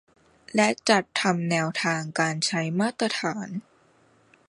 [0.55, 3.47] และจัดทำแนวทางการใช้มาตรฐาน